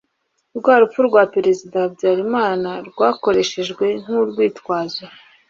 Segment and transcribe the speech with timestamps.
[0.57, 5.03] rwa urupfu rwa perezida habyarimana rwakoreshejwe nk urwitwazo